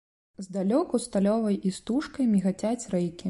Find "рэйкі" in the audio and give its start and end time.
2.95-3.19